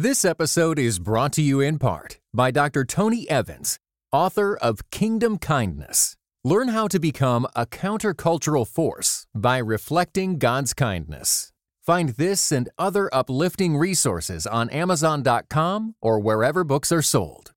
[0.00, 2.84] This episode is brought to you in part by Dr.
[2.84, 3.80] Tony Evans,
[4.12, 6.14] author of Kingdom Kindness.
[6.44, 11.50] Learn how to become a countercultural force by reflecting God's kindness.
[11.84, 17.50] Find this and other uplifting resources on Amazon.com or wherever books are sold.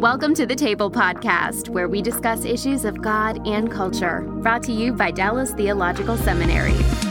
[0.00, 4.72] Welcome to the Table Podcast, where we discuss issues of God and culture, brought to
[4.72, 7.09] you by Dallas Theological Seminary.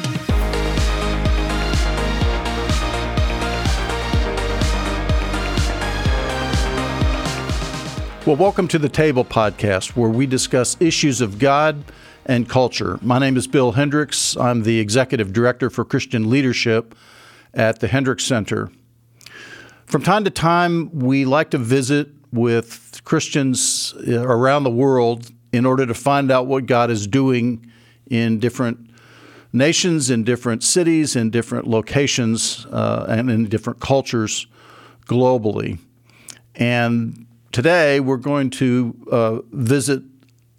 [8.29, 11.83] Well, welcome to the Table Podcast, where we discuss issues of God
[12.27, 12.99] and culture.
[13.01, 14.37] My name is Bill Hendricks.
[14.37, 16.93] I'm the Executive Director for Christian Leadership
[17.55, 18.71] at the Hendricks Center.
[19.87, 25.65] From time to time, we like to visit with Christians uh, around the world in
[25.65, 27.65] order to find out what God is doing
[28.11, 28.91] in different
[29.53, 34.45] nations, in different cities, in different locations, uh, and in different cultures
[35.07, 35.79] globally.
[36.53, 40.03] And today we're going to uh, visit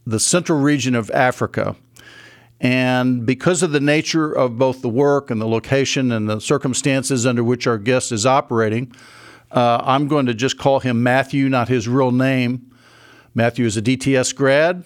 [0.06, 1.76] the central region of Africa.
[2.60, 7.24] And because of the nature of both the work and the location and the circumstances
[7.26, 8.92] under which our guest is operating,
[9.50, 12.70] uh, I'm going to just call him Matthew, not his real name.
[13.34, 14.84] Matthew is a DTS grad,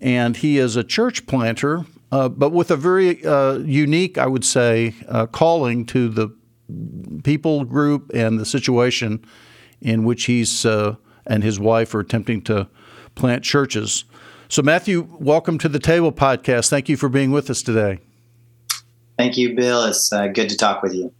[0.00, 4.44] and he is a church planter, uh, but with a very uh, unique, I would
[4.44, 6.34] say, uh, calling to the
[7.22, 9.24] people group and the situation
[9.80, 12.68] in which he's uh, and his wife are attempting to
[13.14, 14.04] plant churches.
[14.48, 16.68] So, Matthew, welcome to the Table Podcast.
[16.68, 17.98] Thank you for being with us today.
[19.16, 19.84] Thank you, Bill.
[19.84, 21.12] It's uh, good to talk with you.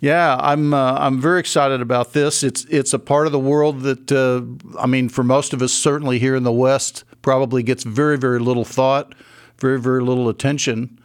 [0.00, 2.42] Yeah, I'm uh, I'm very excited about this.
[2.42, 4.42] It's it's a part of the world that uh,
[4.78, 8.38] I mean, for most of us, certainly here in the West, probably gets very very
[8.38, 9.14] little thought,
[9.58, 11.00] very very little attention.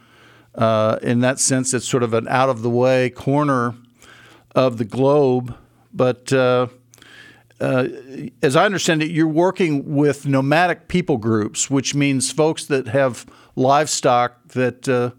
[0.54, 3.74] Uh, in that sense, it's sort of an out of the way corner
[4.54, 5.56] of the globe,
[5.94, 6.30] but
[7.62, 7.88] uh,
[8.42, 13.24] as I understand it, you're working with nomadic people groups, which means folks that have
[13.54, 15.12] livestock that uh,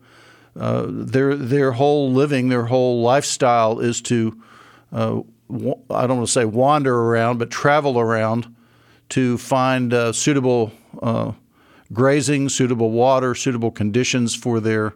[0.60, 4.38] uh, their their whole living, their whole lifestyle is to
[4.92, 5.22] uh,
[5.90, 8.54] I don't want to say wander around, but travel around
[9.10, 10.72] to find uh, suitable
[11.02, 11.32] uh,
[11.94, 14.96] grazing, suitable water, suitable conditions for their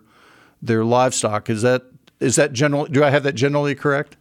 [0.61, 1.49] their livestock.
[1.49, 1.83] Is that
[2.19, 2.85] is that general?
[2.87, 4.17] Do I have that generally correct?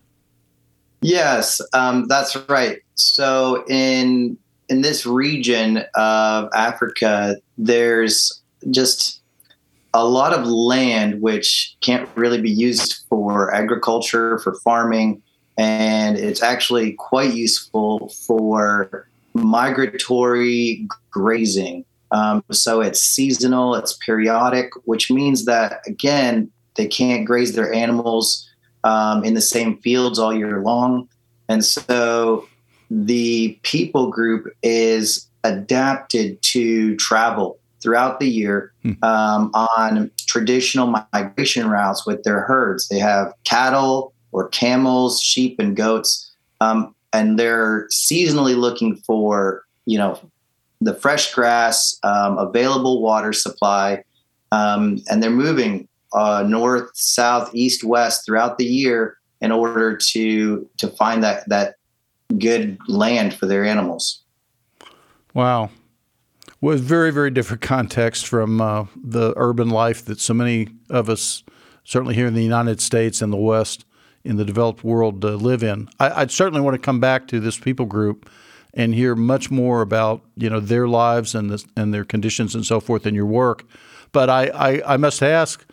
[1.03, 2.79] Yes, um, that's right.
[2.97, 4.37] So in
[4.69, 9.21] in this region of Africa, there's just
[9.95, 15.23] a lot of land which can't really be used for agriculture, for farming,
[15.57, 21.85] and it's actually quite useful for migratory grazing.
[22.11, 28.49] Um, so it's seasonal, it's periodic, which means that, again, they can't graze their animals
[28.85, 31.09] um, in the same fields all year long.
[31.49, 32.47] And so
[32.91, 38.93] the people group is adapted to travel throughout the year hmm.
[39.03, 42.89] um, on traditional migration routes with their herds.
[42.89, 49.99] They have cattle or camels, sheep, and goats, um, and they're seasonally looking for you
[49.99, 50.19] know
[50.81, 54.03] the fresh grass, um, available water supply,
[54.53, 60.69] um, and they're moving uh, north, south, east, west throughout the year in order to
[60.79, 61.77] to find that that
[62.39, 64.23] good land for their animals.
[65.35, 65.71] Wow,
[66.61, 71.43] was very, very different context from uh, the urban life that so many of us,
[71.85, 73.85] certainly here in the United States and the West,
[74.25, 75.89] in the developed world, uh, live in.
[76.01, 78.29] I, would certainly want to come back to this people group
[78.75, 82.65] and hear much more about you know their lives and the, and their conditions and
[82.65, 83.65] so forth in your work.
[84.13, 85.67] But I, I, I must ask,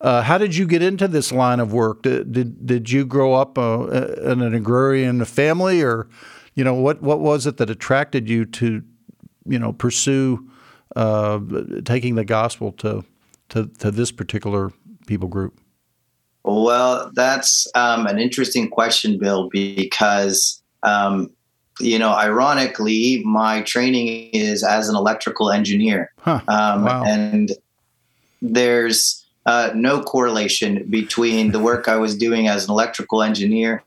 [0.00, 2.02] uh, how did you get into this line of work?
[2.02, 6.08] Did did, did you grow up uh, in an agrarian family, or
[6.54, 8.82] you know what what was it that attracted you to
[9.46, 10.48] you know pursue
[10.96, 11.40] uh,
[11.84, 13.04] taking the gospel to,
[13.48, 14.72] to to this particular
[15.06, 15.58] people group?
[16.44, 21.30] Well, that's um, an interesting question, Bill, because um,
[21.80, 26.40] you know, ironically, my training is as an electrical engineer, huh.
[26.48, 27.04] um, wow.
[27.04, 27.52] and
[28.42, 33.82] there's uh, no correlation between the work I was doing as an electrical engineer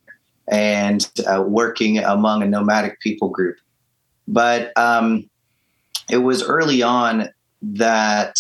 [0.52, 3.58] and uh, working among a nomadic people group.
[4.28, 5.30] But um,
[6.10, 7.30] it was early on
[7.62, 8.40] that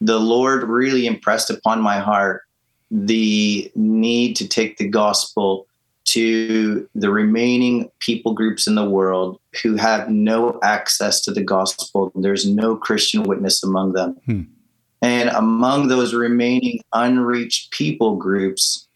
[0.00, 2.44] the Lord really impressed upon my heart
[2.90, 5.66] the need to take the gospel
[6.06, 12.10] to the remaining people groups in the world who have no access to the gospel.
[12.14, 14.16] There's no Christian witness among them.
[14.24, 14.42] Hmm.
[15.02, 18.86] And among those remaining unreached people groups,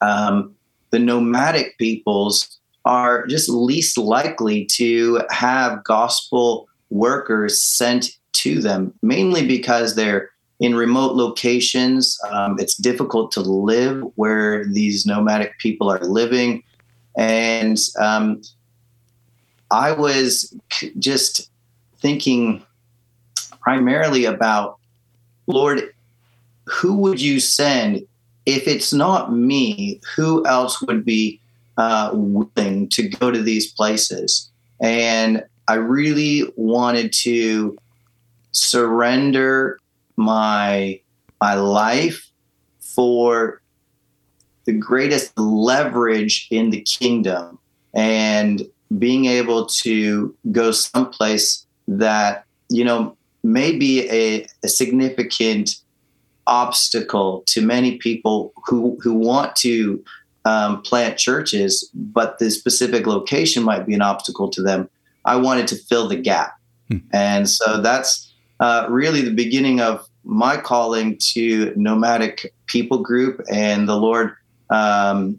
[0.00, 0.54] um,
[0.90, 9.46] the nomadic peoples are just least likely to have gospel workers sent to them, mainly
[9.46, 10.30] because they're
[10.60, 12.18] in remote locations.
[12.30, 16.62] Um, it's difficult to live where these nomadic people are living.
[17.16, 18.42] And um,
[19.70, 20.54] I was
[20.98, 21.50] just
[21.98, 22.62] thinking
[23.60, 24.78] primarily about,
[25.46, 25.92] Lord,
[26.66, 28.06] who would you send?
[28.46, 31.40] If it's not me, who else would be
[31.76, 34.50] uh, willing to go to these places?
[34.80, 37.76] And I really wanted to
[38.52, 39.78] surrender
[40.16, 41.00] my
[41.40, 42.30] my life
[42.80, 43.60] for
[44.64, 47.58] the greatest leverage in the kingdom
[47.92, 48.62] and
[48.98, 55.76] being able to go someplace that you know may be a, a significant
[56.46, 60.02] obstacle to many people who who want to
[60.44, 64.88] um, plant churches, but the specific location might be an obstacle to them.
[65.24, 66.54] I wanted to fill the gap,
[66.88, 66.98] hmm.
[67.12, 73.88] and so that's uh, really the beginning of my calling to nomadic people group, and
[73.88, 74.34] the Lord
[74.70, 75.38] um,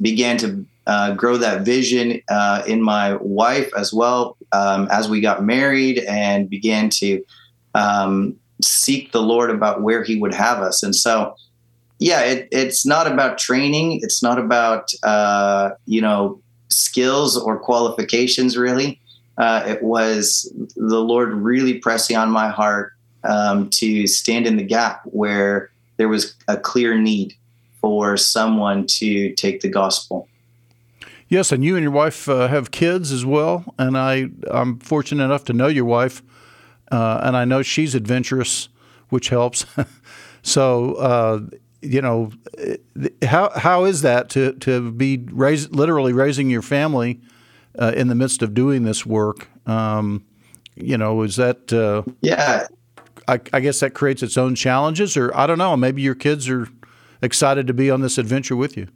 [0.00, 5.20] began to uh, grow that vision uh, in my wife as well um, as we
[5.20, 7.24] got married and began to
[7.74, 10.82] um, seek the Lord about where He would have us.
[10.82, 11.36] And so,
[11.98, 14.00] yeah, it, it's not about training.
[14.02, 18.56] It's not about uh, you know skills or qualifications.
[18.56, 19.00] Really,
[19.38, 22.92] uh, it was the Lord really pressing on my heart
[23.24, 27.34] um, to stand in the gap where there was a clear need
[27.80, 30.28] for someone to take the gospel.
[31.32, 35.24] Yes, and you and your wife uh, have kids as well, and I I'm fortunate
[35.24, 36.22] enough to know your wife,
[36.90, 38.68] uh, and I know she's adventurous,
[39.08, 39.64] which helps.
[40.42, 41.40] so uh,
[41.80, 42.32] you know,
[43.22, 47.22] how how is that to to be raise, literally raising your family
[47.78, 49.48] uh, in the midst of doing this work?
[49.66, 50.26] Um,
[50.74, 52.66] you know, is that uh, yeah?
[53.26, 55.78] I, I guess that creates its own challenges, or I don't know.
[55.78, 56.68] Maybe your kids are
[57.22, 58.88] excited to be on this adventure with you.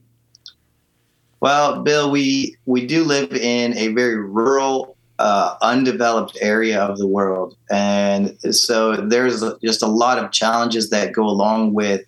[1.40, 7.06] Well, Bill, we we do live in a very rural, uh, undeveloped area of the
[7.06, 12.02] world, and so there's just a lot of challenges that go along with,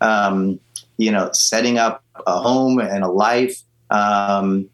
[0.00, 0.60] um,
[0.98, 4.68] you know, setting up a home and a life, um,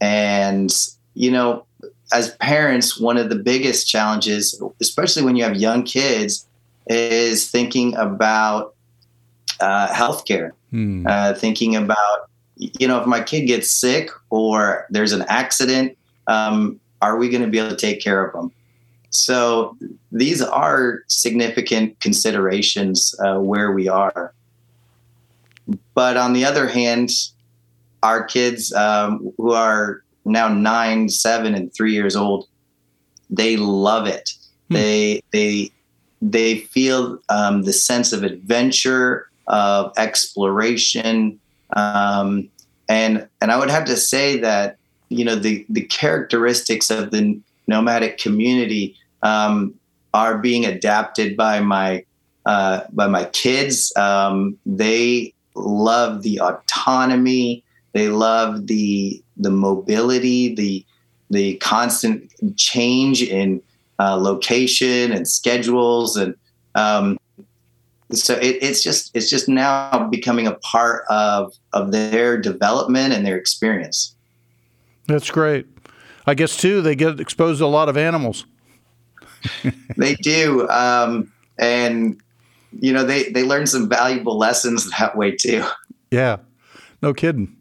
[0.00, 0.72] and
[1.14, 1.64] you know,
[2.12, 6.46] as parents, one of the biggest challenges, especially when you have young kids,
[6.88, 8.74] is thinking about
[9.60, 11.06] uh, healthcare, hmm.
[11.06, 16.80] uh, thinking about you know, if my kid gets sick or there's an accident, um,
[17.02, 18.50] are we going to be able to take care of them?
[19.10, 19.76] So
[20.12, 24.32] these are significant considerations uh, where we are.
[25.94, 27.10] But on the other hand,
[28.02, 32.48] our kids um, who are now nine, seven, and three years old,
[33.30, 34.34] they love it.
[34.68, 34.74] Hmm.
[34.74, 35.70] They they
[36.22, 41.38] they feel um, the sense of adventure, of exploration,
[41.74, 42.48] um,
[42.88, 44.76] and and I would have to say that
[45.08, 49.74] you know the the characteristics of the nomadic community um,
[50.14, 52.04] are being adapted by my
[52.46, 53.92] uh, by my kids.
[53.96, 57.64] Um, they love the autonomy.
[57.92, 60.84] They love the the mobility, the
[61.30, 63.60] the constant change in
[63.98, 66.34] uh, location and schedules, and
[66.74, 67.18] um,
[68.18, 73.26] so it, it's just it's just now becoming a part of of their development and
[73.26, 74.14] their experience.
[75.06, 75.66] That's great.
[76.26, 78.46] I guess too they get exposed to a lot of animals.
[79.96, 82.20] they do, um, and
[82.80, 85.64] you know they they learn some valuable lessons that way too.
[86.10, 86.38] Yeah,
[87.02, 87.56] no kidding.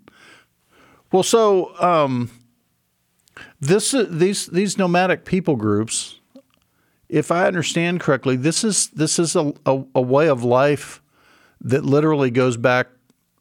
[1.11, 2.29] Well, so um,
[3.59, 6.14] this these these nomadic people groups
[7.09, 11.01] if I understand correctly, this is this is a, a, a, way of life
[11.61, 12.87] that literally goes back,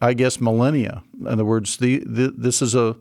[0.00, 1.02] I guess, millennia.
[1.20, 2.96] In other words, the, the this is a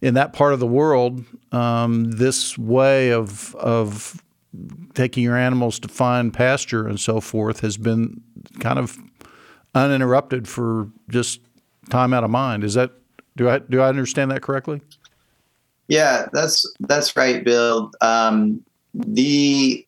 [0.00, 4.22] in that part of the world, um, this way of of
[4.94, 8.20] taking your animals to find pasture and so forth has been
[8.58, 8.98] kind of
[9.74, 11.40] uninterrupted for just
[11.90, 12.64] time out of mind.
[12.64, 12.92] Is that
[13.36, 14.80] do I do I understand that correctly?
[15.88, 17.90] Yeah, that's that's right, Bill.
[18.00, 18.64] Um,
[18.94, 19.86] the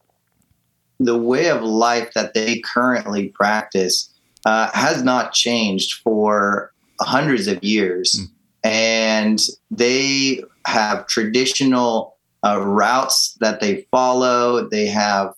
[1.01, 4.13] the way of life that they currently practice
[4.47, 8.29] uh, has not changed for hundreds of years, mm.
[8.63, 9.41] and
[9.71, 14.69] they have traditional uh, routes that they follow.
[14.69, 15.35] They have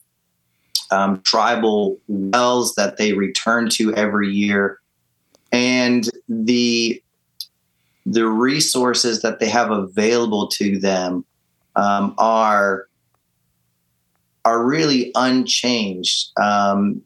[0.90, 4.80] um, tribal wells that they return to every year,
[5.52, 7.02] and the
[8.06, 11.24] the resources that they have available to them
[11.74, 12.86] um, are
[14.44, 16.30] are really unchanged.
[16.38, 17.02] Um,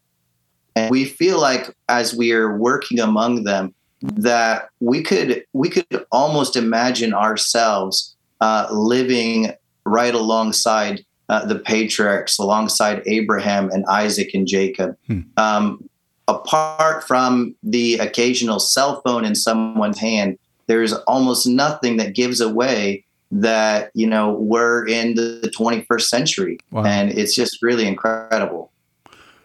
[0.74, 6.04] and we feel like as we are working among them, that we could we could
[6.12, 9.52] almost imagine ourselves uh, living
[9.84, 14.96] right alongside uh, the patriarchs, alongside Abraham and Isaac and Jacob.
[15.06, 15.20] Hmm.
[15.36, 15.90] Um,
[16.28, 23.04] apart from the occasional cell phone in someone's hand, there's almost nothing that gives away
[23.30, 26.84] that you know we're in the 21st century, wow.
[26.84, 28.70] and it's just really incredible.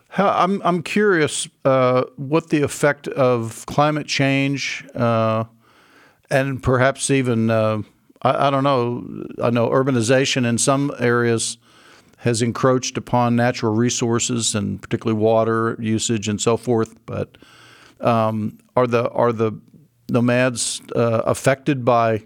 [0.10, 5.46] How, I'm I'm curious uh, what the effect of climate change uh,
[6.30, 7.82] and perhaps even uh,
[8.22, 11.58] I, I, don't know I know urbanization in some areas
[12.18, 16.96] has encroached upon natural resources and particularly water usage and so forth.
[17.06, 17.38] But
[18.00, 19.60] um, are the are the
[20.10, 22.24] nomads uh, affected by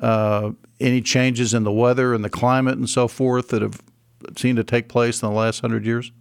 [0.00, 3.80] uh, any changes in the weather and the climate and so forth that have
[4.36, 6.12] seemed to take place in the last hundred years?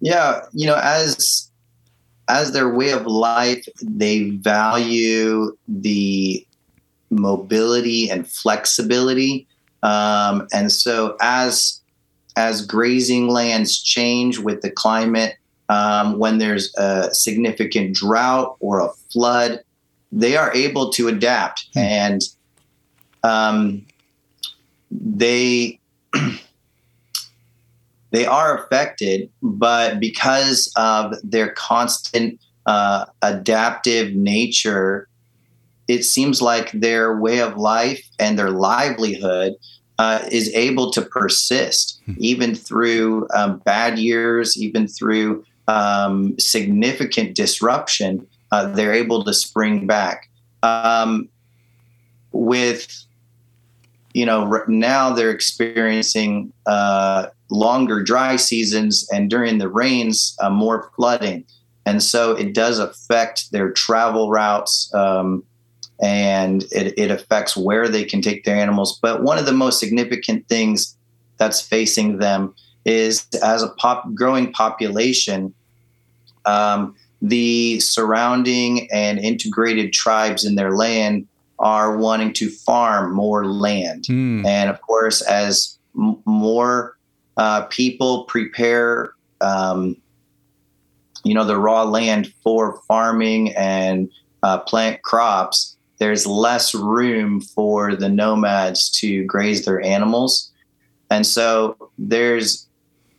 [0.00, 1.50] Yeah, you know, as
[2.28, 6.46] as their way of life, they value the
[7.10, 9.46] mobility and flexibility,
[9.82, 11.80] um, and so as
[12.36, 15.36] as grazing lands change with the climate,
[15.68, 19.62] um, when there's a significant drought or a flood,
[20.12, 21.80] they are able to adapt hmm.
[21.80, 22.22] and
[23.22, 23.84] um,
[24.90, 25.78] they
[28.10, 35.08] they are affected, but because of their constant uh, adaptive nature,
[35.88, 39.54] it seems like their way of life and their livelihood
[39.98, 42.14] uh, is able to persist hmm.
[42.18, 48.26] even through um, bad years, even through um, significant disruption.
[48.50, 50.28] Uh, they're able to spring back.
[50.62, 51.28] Um,
[52.32, 53.04] with
[54.14, 60.90] you know now they're experiencing uh, longer dry seasons and during the rains uh, more
[60.96, 61.44] flooding.
[61.86, 65.42] And so it does affect their travel routes um,
[66.00, 68.98] and it, it affects where they can take their animals.
[69.00, 70.96] But one of the most significant things
[71.38, 75.54] that's facing them is as a pop growing population
[76.46, 81.26] um, the surrounding and integrated tribes in their land
[81.60, 84.04] are wanting to farm more land.
[84.04, 84.44] Mm.
[84.46, 86.96] And of course, as m- more
[87.36, 89.96] uh, people prepare, um,
[91.22, 94.10] you know, the raw land for farming and
[94.42, 100.50] uh, plant crops, there's less room for the nomads to graze their animals.
[101.10, 102.66] And so there's,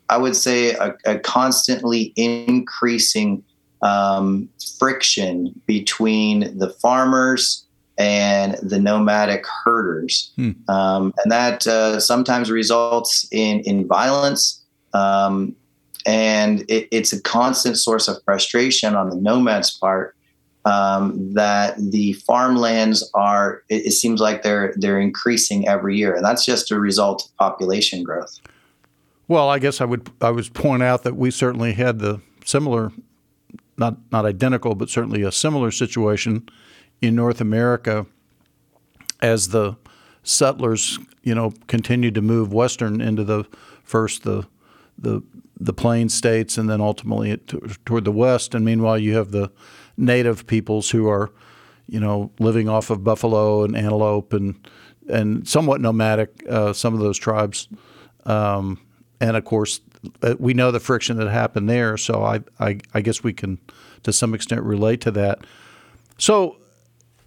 [0.10, 3.44] I would say, a, a constantly increasing
[3.84, 7.66] um, friction between the farmers
[8.02, 10.34] and the nomadic herders.
[10.36, 10.52] Hmm.
[10.68, 14.60] Um, and that uh, sometimes results in, in violence.
[14.94, 15.56] Um,
[16.08, 20.16] and it, it's a constant source of frustration on the nomads' part
[20.66, 26.16] um, that the farmlands are, it, it, seems like they're, they're increasing every year.
[26.16, 28.40] And that's just a result of population growth.
[29.28, 32.92] Well, I guess I would I would point out that we certainly had the similar,
[33.78, 36.50] not not identical, but certainly a similar situation
[37.02, 38.06] in North America
[39.22, 39.76] as the
[40.24, 43.46] settlers, you know, continued to move western into the
[43.84, 44.48] first the
[44.98, 45.22] the
[45.60, 47.38] the plain states and then ultimately
[47.86, 48.56] toward the west.
[48.56, 49.52] And meanwhile, you have the
[49.98, 51.32] native peoples who are,
[51.88, 54.68] you know, living off of buffalo and antelope and
[55.10, 56.44] and somewhat nomadic.
[56.50, 57.68] Uh, some of those tribes,
[58.26, 58.80] um,
[59.20, 59.82] and of course,
[60.22, 61.98] uh, we know the friction that happened there.
[61.98, 63.60] So I, I I guess we can
[64.04, 65.40] to some extent relate to that.
[66.18, 66.58] So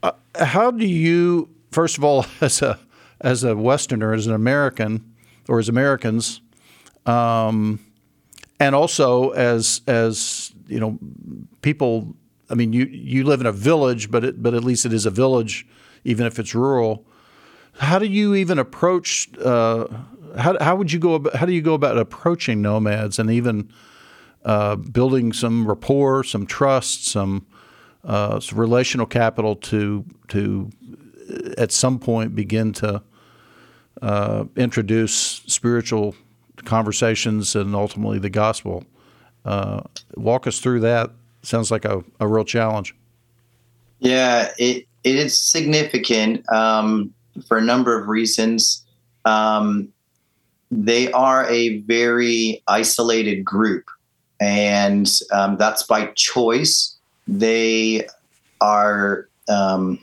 [0.04, 0.12] uh,
[0.44, 2.78] how do you, first of all, as a
[3.20, 5.14] as a Westerner, as an American,
[5.48, 6.42] or as Americans,
[7.06, 7.80] um,
[8.60, 10.98] and also as as you know,
[11.62, 12.14] people.
[12.50, 15.06] I mean, you you live in a village, but it, but at least it is
[15.06, 15.66] a village,
[16.04, 17.06] even if it's rural.
[17.78, 19.30] How do you even approach?
[19.38, 19.86] Uh,
[20.36, 21.14] how how would you go?
[21.14, 23.72] About, how do you go about approaching nomads and even
[24.44, 27.46] uh, building some rapport, some trust, some
[28.04, 30.70] uh, relational capital to to
[31.30, 33.02] uh, at some point begin to
[34.02, 35.14] uh, introduce
[35.46, 36.14] spiritual
[36.64, 38.84] conversations and ultimately the gospel.
[39.44, 39.82] Uh,
[40.16, 41.10] walk us through that.
[41.42, 42.94] Sounds like a, a real challenge.
[44.00, 47.12] Yeah, it it is significant um,
[47.46, 48.84] for a number of reasons.
[49.24, 49.88] Um,
[50.70, 53.84] they are a very isolated group,
[54.40, 56.93] and um, that's by choice
[57.26, 58.06] they
[58.60, 59.98] are um,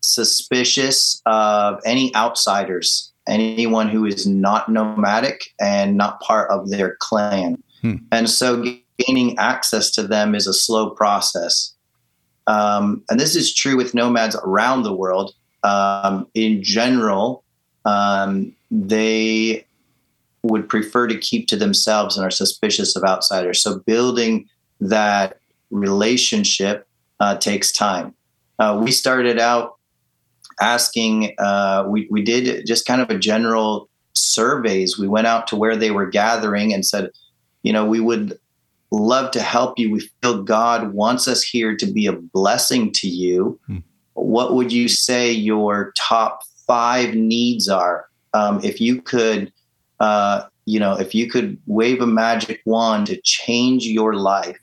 [0.00, 7.62] suspicious of any outsiders, anyone who is not nomadic and not part of their clan.
[7.82, 7.96] Hmm.
[8.10, 8.64] And so
[8.98, 11.74] gaining access to them is a slow process.
[12.46, 15.34] Um, and this is true with nomads around the world.
[15.62, 17.44] Um, in general,
[17.84, 19.66] um, they
[20.42, 23.62] would prefer to keep to themselves and are suspicious of outsiders.
[23.62, 24.48] So building
[24.80, 25.38] that
[25.70, 26.86] relationship
[27.20, 28.14] uh, takes time.
[28.58, 29.76] Uh, we started out
[30.60, 34.98] asking, uh, we, we did just kind of a general surveys.
[34.98, 37.10] We went out to where they were gathering and said,
[37.62, 38.38] you know, we would
[38.90, 39.90] love to help you.
[39.90, 43.60] We feel God wants us here to be a blessing to you.
[43.66, 43.78] Hmm.
[44.14, 48.08] What would you say your top five needs are?
[48.34, 49.52] Um, if you could,
[50.00, 54.58] uh, you know, if you could wave a magic wand to change your life,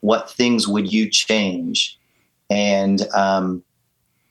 [0.00, 1.98] what things would you change?
[2.50, 3.62] And um,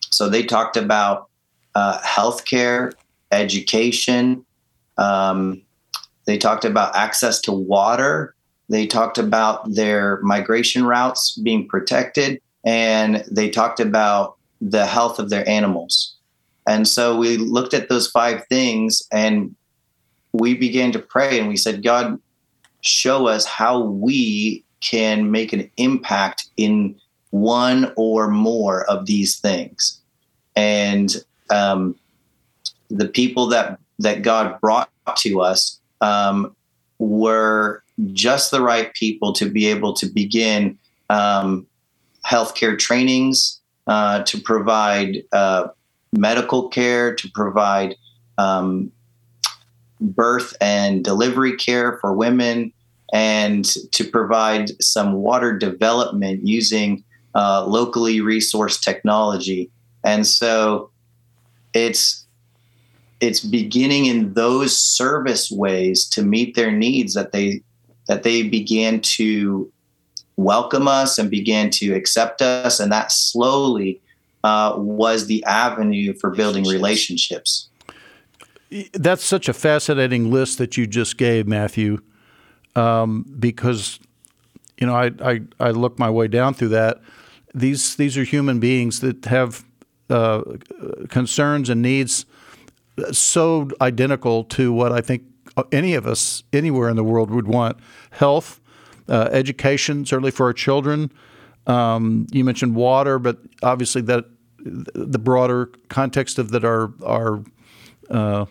[0.10, 1.30] so they talked about
[1.76, 2.94] uh, healthcare,
[3.32, 4.46] education.
[4.98, 5.62] Um,
[6.26, 8.36] they talked about access to water.
[8.70, 15.30] They talked about their migration routes being protected, and they talked about the health of
[15.30, 16.16] their animals.
[16.68, 19.56] And so we looked at those five things and
[20.34, 22.20] we began to pray and we said, God,
[22.82, 26.96] show us how we can make an impact in
[27.32, 30.00] one or more of these things.
[30.56, 31.16] And
[31.50, 31.96] um,
[32.90, 36.56] the people that that God brought to us um,
[37.00, 40.78] were just the right people to be able to begin
[41.10, 41.66] um,
[42.26, 45.68] healthcare trainings, uh, to provide uh,
[46.14, 47.96] medical care, to provide
[48.38, 48.92] um,
[50.00, 52.72] birth and delivery care for women,
[53.14, 57.04] and to provide some water development using
[57.36, 59.70] uh, locally resourced technology.
[60.04, 60.90] And so
[61.74, 62.26] it's
[63.20, 67.62] it's beginning in those service ways to meet their needs that they
[68.08, 69.72] that they began to
[70.38, 72.80] welcome us and began to accept us.
[72.80, 74.00] And that slowly
[74.44, 77.68] uh, was the avenue for building relationships.
[78.94, 82.02] That's such a fascinating list that you just gave matthew
[82.78, 84.00] um, because
[84.80, 87.02] you know I, I, I look my way down through that
[87.54, 89.66] these these are human beings that have
[90.10, 90.42] uh,
[91.10, 92.26] concerns and needs
[93.12, 95.24] so identical to what I think
[95.72, 97.78] any of us anywhere in the world would want
[98.12, 98.60] health,
[99.08, 101.12] uh, education, certainly for our children.
[101.66, 104.26] Um, you mentioned water, but obviously that
[104.60, 107.44] the broader context of that our our
[108.10, 108.46] uh,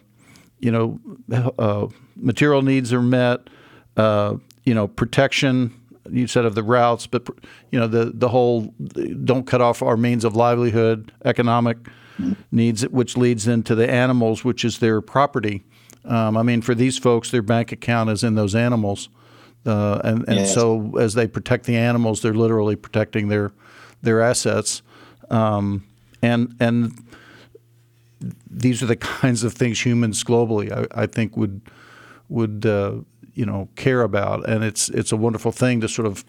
[0.58, 1.00] you know
[1.58, 1.86] uh,
[2.16, 3.48] material needs are met.
[3.96, 5.72] Uh, you know protection.
[6.09, 7.26] You said of the routes, but
[7.70, 8.74] you know the the whole
[9.24, 11.78] don't cut off our means of livelihood, economic
[12.52, 15.64] needs, which leads into the animals, which is their property.
[16.04, 19.09] Um, I mean, for these folks, their bank account is in those animals,
[19.64, 20.54] uh, and and yes.
[20.54, 23.52] so as they protect the animals, they're literally protecting their
[24.02, 24.82] their assets,
[25.30, 25.85] um,
[26.22, 26.92] and and
[28.48, 31.61] these are the kinds of things humans globally, I, I think, would
[32.28, 32.98] would uh,
[33.37, 36.25] you know care about, and it's it's a wonderful thing to sort of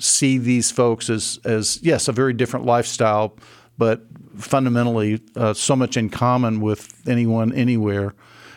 [0.00, 3.36] see these folks as as yes, a very different lifestyle,
[3.78, 4.02] but
[4.36, 8.14] fundamentally uh, so much in common with anyone anywhere.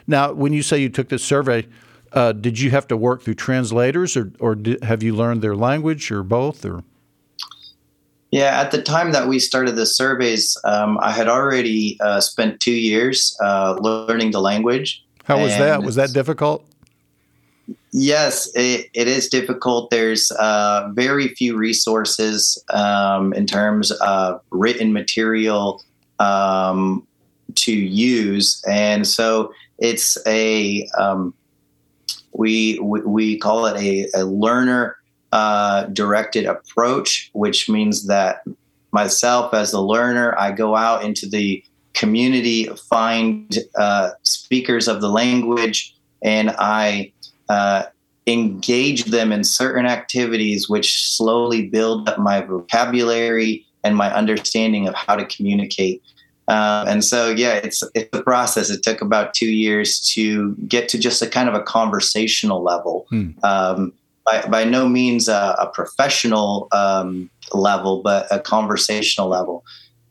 [0.08, 1.68] Now, when you say you took this survey,
[2.14, 5.56] uh, did you have to work through translators, or or did, have you learned their
[5.56, 6.84] language, or both, or?
[8.32, 12.60] Yeah, at the time that we started the surveys, um, I had already uh, spent
[12.60, 15.06] two years uh, learning the language.
[15.24, 15.84] How was that?
[15.84, 16.66] Was that difficult?
[17.98, 19.90] Yes, it, it is difficult.
[19.90, 25.82] There's uh, very few resources um, in terms of written material
[26.20, 27.08] um,
[27.56, 31.34] to use, and so it's a um,
[32.34, 34.98] we, we call it a, a learner
[35.32, 38.44] uh, directed approach, which means that
[38.92, 45.08] myself as a learner, I go out into the community, find uh, speakers of the
[45.10, 47.14] language, and I
[47.50, 47.84] uh,
[48.28, 54.96] engage them in certain activities which slowly build up my vocabulary and my understanding of
[54.96, 56.02] how to communicate.
[56.48, 58.70] Uh, and so, yeah, it's it's a process.
[58.70, 63.06] It took about two years to get to just a kind of a conversational level.
[63.10, 63.30] Hmm.
[63.44, 63.94] Um,
[64.26, 69.64] by, by no means a, a professional um, level, but a conversational level.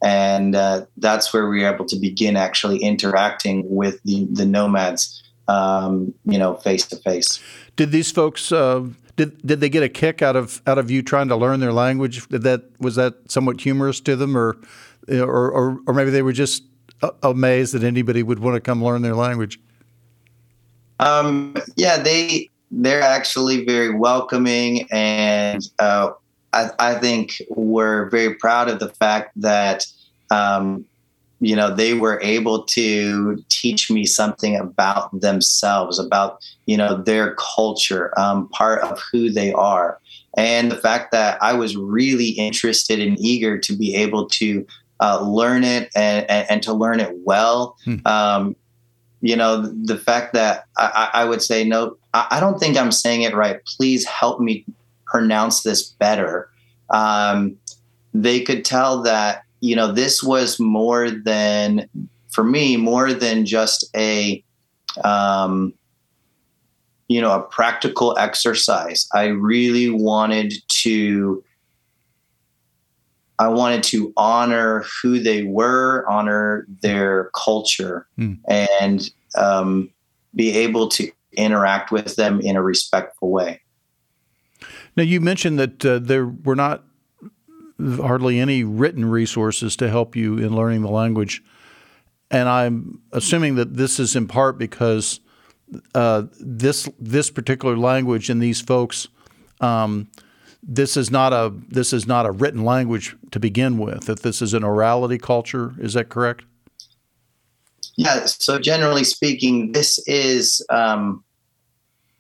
[0.03, 5.23] And uh, that's where we were able to begin actually interacting with the, the nomads
[5.49, 7.41] um, you know, face to face.
[7.77, 11.03] Did these folks uh, Did did they get a kick out of out of you
[11.03, 12.27] trying to learn their language?
[12.29, 14.57] Did that was that somewhat humorous to them, or
[15.09, 16.65] or or, or maybe they were just
[17.23, 19.61] amazed that anybody would want to come learn their language?
[21.01, 26.11] Um, yeah, they they're actually very welcoming, and uh,
[26.53, 29.87] I, I, think we're very proud of the fact that
[30.31, 30.85] um,
[31.45, 37.35] you know they were able to teach me something about themselves, about you know their
[37.35, 40.01] culture, um, part of who they are,
[40.37, 44.67] and the fact that I was really interested and eager to be able to
[45.01, 47.77] uh, learn it and, and, and, to learn it well.
[47.85, 47.97] Hmm.
[48.07, 48.57] Um,
[49.21, 53.23] you know, the fact that I, I would say, no, I, don't think I'm saying
[53.23, 53.59] it right.
[53.65, 54.67] Please help me
[55.07, 56.51] pronounce this better.
[56.91, 57.57] Um,
[58.13, 61.89] they could tell that, you know, this was more than,
[62.31, 64.45] for me, more than just a,
[65.03, 65.73] um,
[67.09, 69.09] you know, a practical exercise.
[69.15, 71.43] I really wanted to
[73.39, 78.39] I wanted to honor who they were, honor their culture, mm.
[78.49, 79.91] and um,
[80.35, 83.61] be able to interact with them in a respectful way.
[84.95, 86.85] Now, you mentioned that uh, there were not
[87.79, 91.43] hardly any written resources to help you in learning the language.
[92.31, 95.21] And I'm assuming that this is in part because
[95.95, 99.09] uh, this this particular language and these folks
[99.61, 100.09] um,
[100.67, 104.05] this is not a this is not a written language to begin with.
[104.07, 105.75] That this is an orality culture.
[105.79, 106.45] Is that correct?
[107.97, 108.25] Yeah.
[108.25, 111.23] So generally speaking, this is um,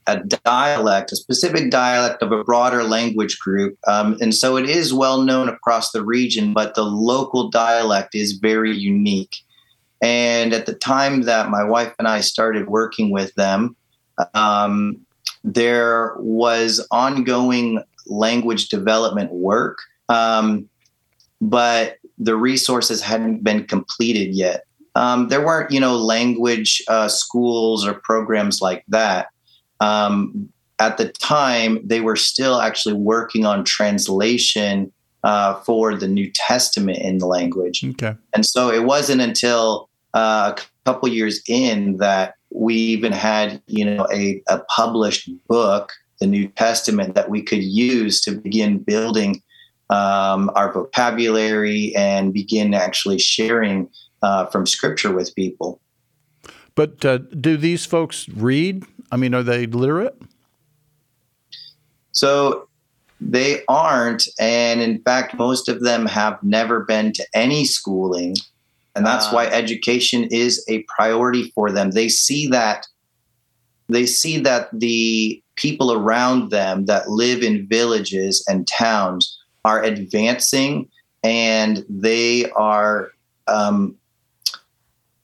[0.07, 4.93] a dialect, a specific dialect of a broader language group, um, and so it is
[4.93, 6.53] well known across the region.
[6.53, 9.37] But the local dialect is very unique.
[10.03, 13.75] And at the time that my wife and I started working with them,
[14.35, 14.99] um,
[15.43, 20.69] there was ongoing language development work, um,
[21.41, 24.65] but the resources hadn't been completed yet.
[24.95, 29.29] Um, there weren't, you know, language uh, schools or programs like that.
[29.85, 34.93] Um, at the time, they were still actually working on translation
[35.23, 37.85] uh, for the New Testament in the language.
[37.85, 38.15] Okay.
[38.35, 43.85] And so it wasn't until uh, a couple years in that we even had, you
[43.85, 49.43] know, a, a published book the New Testament that we could use to begin building
[49.91, 53.89] um, our vocabulary and begin actually sharing
[54.23, 55.81] uh, from Scripture with people.
[56.75, 58.85] But uh, do these folks read?
[59.11, 60.21] I mean, are they literate?
[62.13, 62.69] So
[63.21, 64.29] they aren't.
[64.39, 68.37] And in fact, most of them have never been to any schooling.
[68.97, 71.91] And that's uh, why education is a priority for them.
[71.91, 72.87] They see that
[73.89, 80.89] they see that the people around them that live in villages and towns are advancing
[81.23, 83.11] and they are
[83.47, 83.97] um,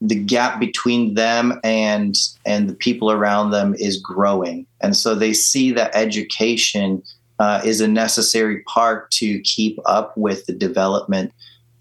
[0.01, 5.33] the gap between them and and the people around them is growing and so they
[5.33, 7.03] see that education
[7.39, 11.31] uh, is a necessary part to keep up with the development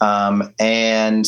[0.00, 1.26] um, and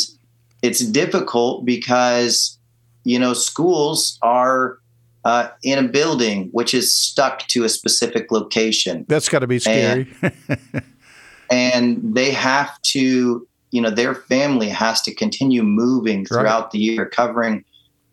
[0.62, 2.58] it's difficult because
[3.04, 4.78] you know schools are
[5.24, 9.04] uh, in a building which is stuck to a specific location.
[9.08, 10.08] That's got to be scary.
[10.20, 10.32] And,
[11.50, 16.70] and, they have to, you know, their family has to continue moving throughout right.
[16.70, 17.64] the year, covering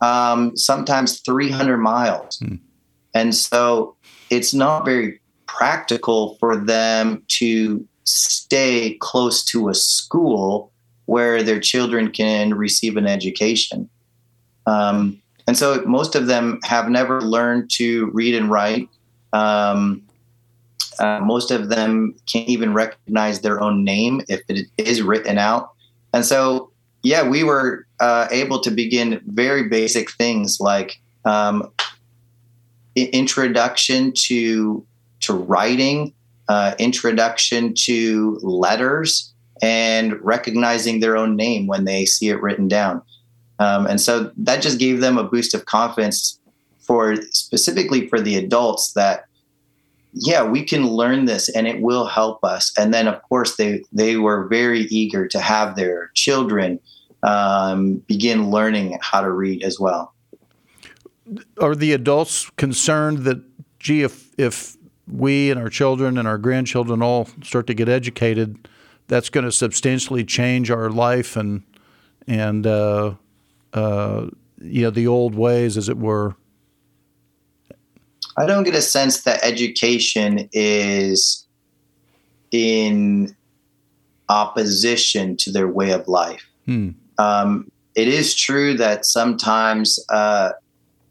[0.02, 2.39] um, sometimes 300 miles.
[2.39, 2.56] Hmm.
[3.13, 3.95] And so
[4.30, 10.72] it's not very practical for them to stay close to a school
[11.06, 13.89] where their children can receive an education.
[14.65, 18.88] Um, and so most of them have never learned to read and write.
[19.34, 20.04] Um,
[21.00, 25.72] uh, most of them can't even recognize their own name if it is written out.
[26.14, 26.72] And so,
[27.04, 31.72] yeah, we were uh, able to begin very basic things like um,
[32.96, 34.86] introduction to
[35.22, 36.14] to writing,
[36.48, 43.02] uh, introduction to letters, and recognizing their own name when they see it written down.
[43.60, 46.40] Um, and so that just gave them a boost of confidence
[46.80, 49.26] for specifically for the adults that
[50.13, 53.84] yeah we can learn this and it will help us and then of course they
[53.91, 56.80] they were very eager to have their children
[57.22, 60.13] um, begin learning how to read as well
[61.62, 63.41] are the adults concerned that
[63.80, 68.67] gee if if we and our children and our grandchildren all start to get educated
[69.08, 71.63] that's going to substantially change our life and
[72.30, 73.15] and uh,
[73.74, 74.28] uh,
[74.62, 76.36] you know the old ways, as it were?
[78.39, 81.45] I don't get a sense that education is
[82.52, 83.36] in
[84.30, 86.45] opposition to their way of life.
[86.65, 86.91] Hmm.
[87.17, 90.52] Um, it is true that sometimes uh,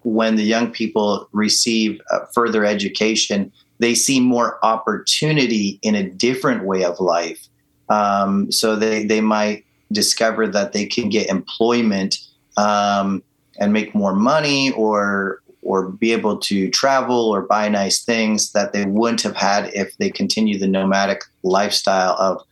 [0.04, 6.64] when the young people receive uh, further education, they see more opportunity in a different
[6.64, 7.46] way of life.
[7.90, 12.18] Um, so they, they might discover that they can get employment
[12.56, 13.22] um,
[13.58, 18.72] and make more money or or be able to travel or buy nice things that
[18.72, 22.42] they wouldn't have had if they continue the nomadic lifestyle of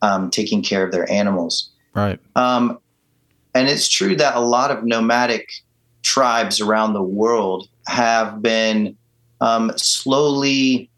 [0.00, 1.70] um, taking care of their animals.
[1.94, 2.18] Right.
[2.34, 2.78] Um,
[3.54, 5.50] and it's true that a lot of nomadic
[6.02, 8.96] tribes around the world have been
[9.42, 10.88] um, slowly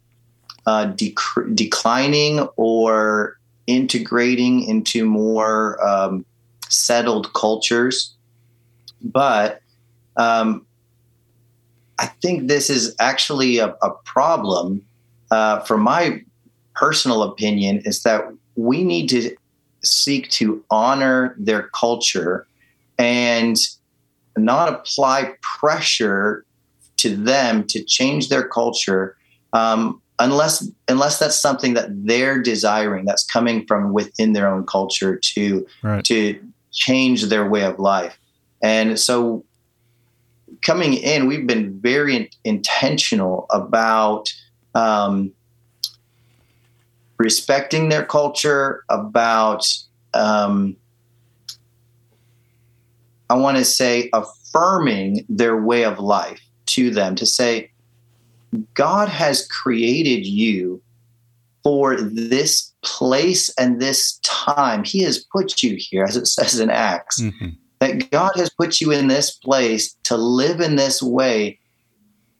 [0.66, 6.24] uh, dec- declining or integrating into more um,
[6.68, 8.14] settled cultures.
[9.02, 9.60] But
[10.16, 10.64] um,
[11.98, 14.84] I think this is actually a, a problem.
[15.30, 16.22] Uh, from my
[16.74, 18.24] personal opinion, is that
[18.56, 19.34] we need to
[19.82, 22.46] seek to honor their culture
[22.98, 23.56] and
[24.36, 26.44] not apply pressure
[26.96, 29.16] to them to change their culture
[29.52, 35.16] um, unless unless that's something that they're desiring that's coming from within their own culture
[35.16, 36.04] to right.
[36.04, 36.40] to
[36.72, 38.18] change their way of life
[38.62, 39.44] and so
[40.64, 44.32] coming in we've been very in- intentional about
[44.74, 45.32] um,
[47.18, 49.66] respecting their culture about
[50.14, 50.76] um,
[53.30, 57.70] i want to say affirming their way of life to them to say
[58.74, 60.80] God has created you
[61.62, 64.84] for this place and this time.
[64.84, 67.48] He has put you here, as it says in Acts, mm-hmm.
[67.80, 71.58] That God has put you in this place to live in this way,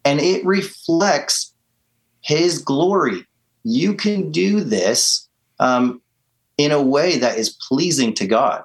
[0.04, 1.54] and it reflects
[2.22, 3.26] His glory.
[3.64, 6.00] You can do this um,
[6.58, 8.62] in a way that is pleasing to God.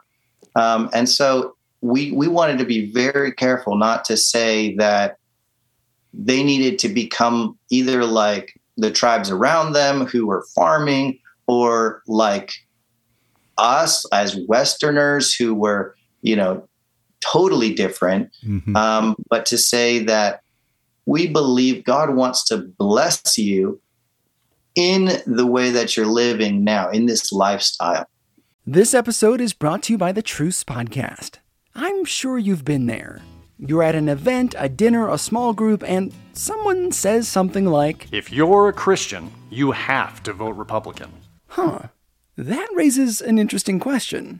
[0.56, 5.18] Um, and so we we wanted to be very careful not to say that
[6.14, 12.52] they needed to become either like the tribes around them who were farming or like
[13.58, 16.68] us as westerners who were you know
[17.22, 18.76] totally different mm-hmm.
[18.76, 20.42] um, but to say that
[21.06, 23.80] we believe god wants to bless you
[24.76, 28.06] in the way that you're living now in this lifestyle
[28.66, 31.38] this episode is brought to you by the truce podcast
[31.76, 33.22] i'm sure you've been there
[33.60, 38.32] you're at an event, a dinner, a small group, and someone says something like, If
[38.32, 41.12] you're a Christian, you have to vote Republican.
[41.48, 41.90] Huh.
[42.38, 44.40] That raises an interesting question.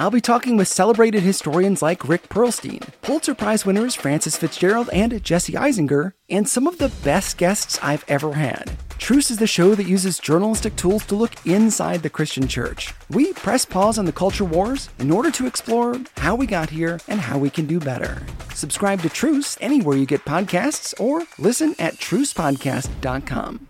[0.00, 5.22] I'll be talking with celebrated historians like Rick Perlstein, Pulitzer Prize winners Frances FitzGerald and
[5.22, 8.72] Jesse Eisinger, and some of the best guests I've ever had.
[8.96, 12.94] Truce is the show that uses journalistic tools to look inside the Christian church.
[13.10, 16.98] We press pause on the culture wars in order to explore how we got here
[17.06, 18.22] and how we can do better.
[18.54, 23.66] Subscribe to Truce anywhere you get podcasts or listen at trucepodcast.com.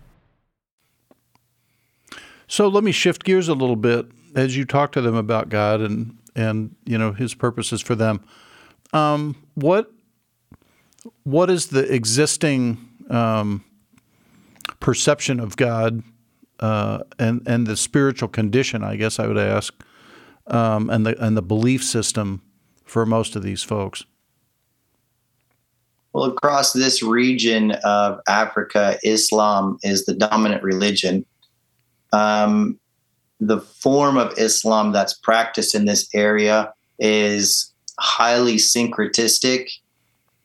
[2.47, 5.81] So let me shift gears a little bit as you talk to them about God
[5.81, 8.23] and and you know His purposes for them.
[8.93, 9.91] Um, what
[11.23, 12.77] what is the existing
[13.09, 13.63] um,
[14.79, 16.03] perception of God
[16.59, 18.83] uh, and and the spiritual condition?
[18.83, 19.73] I guess I would ask,
[20.47, 22.41] um, and the and the belief system
[22.85, 24.03] for most of these folks.
[26.13, 31.25] Well, across this region of Africa, Islam is the dominant religion.
[32.11, 32.79] Um,
[33.41, 39.71] the form of Islam that's practiced in this area is highly syncretistic.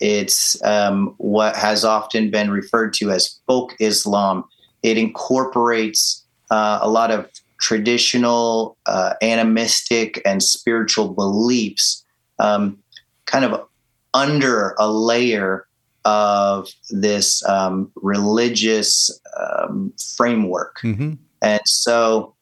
[0.01, 4.45] It's um, what has often been referred to as folk Islam.
[4.83, 7.31] It incorporates uh, a lot of
[7.61, 12.05] traditional, uh, animistic, and spiritual beliefs,
[12.39, 12.79] um,
[13.27, 13.67] kind of
[14.15, 15.67] under a layer
[16.07, 20.79] of this um, religious um, framework.
[20.83, 21.15] Mm-hmm.
[21.43, 22.36] And so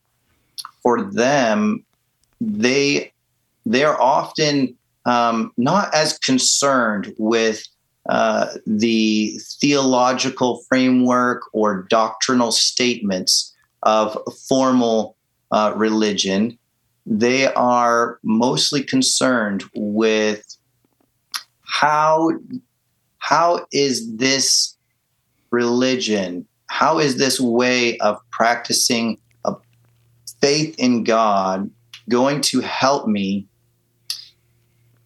[0.84, 1.84] for them,
[2.40, 3.12] they
[3.66, 7.64] they're often um, not as concerned with
[8.08, 14.16] uh, the theological framework or doctrinal statements of
[14.48, 15.16] formal
[15.50, 16.58] uh, religion.
[17.06, 20.42] they are mostly concerned with
[21.62, 22.30] how
[23.18, 24.76] how is this
[25.50, 29.18] religion how is this way of practicing
[30.44, 31.70] faith in god
[32.08, 33.46] going to help me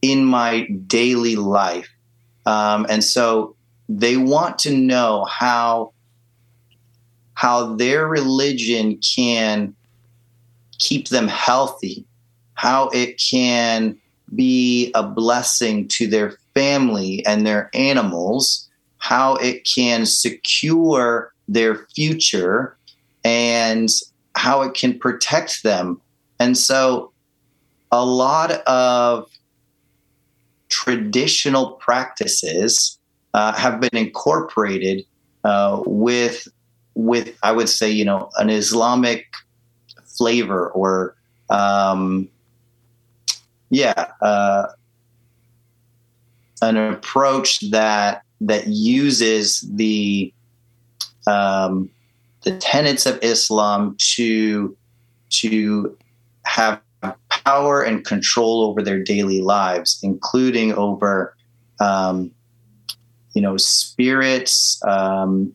[0.02, 1.88] in my daily life.
[2.46, 3.54] Um, and so
[3.88, 5.92] they want to know how
[7.34, 9.74] how their religion can
[10.78, 12.04] keep them healthy,
[12.54, 13.96] how it can
[14.34, 22.76] be a blessing to their family and their animals, how it can secure their future,
[23.22, 23.88] and
[24.38, 26.00] how it can protect them.
[26.38, 27.12] And so,
[27.90, 29.28] a lot of
[30.68, 32.98] traditional practices
[33.34, 35.04] uh, have been incorporated
[35.44, 36.46] uh, with
[36.94, 39.26] with I would say you know an Islamic
[40.16, 41.16] flavor or
[41.50, 42.28] um,
[43.70, 44.66] yeah uh,
[46.62, 50.32] an approach that that uses the
[51.26, 51.90] um,
[52.48, 54.74] the tenets of Islam to
[55.30, 55.96] to
[56.46, 56.80] have
[57.28, 61.36] power and control over their daily lives, including over
[61.80, 62.30] um,
[63.34, 65.52] you know spirits, um,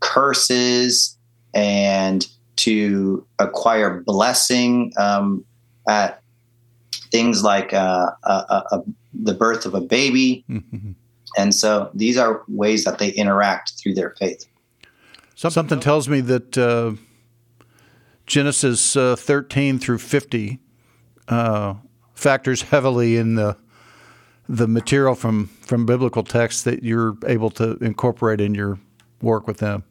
[0.00, 1.18] curses,
[1.52, 2.26] and
[2.56, 5.44] to acquire blessing um,
[5.88, 6.22] at
[7.10, 8.80] things like uh, uh, uh,
[9.12, 10.42] the birth of a baby.
[10.48, 10.92] Mm-hmm.
[11.36, 14.46] And so these are ways that they interact through their faith.
[15.48, 16.92] Something tells me that uh,
[18.26, 20.60] Genesis uh, 13 through 50
[21.28, 21.74] uh,
[22.14, 23.56] factors heavily in the
[24.50, 28.80] the material from, from biblical texts that you're able to incorporate in your
[29.22, 29.84] work with them.